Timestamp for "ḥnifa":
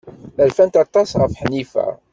1.41-1.87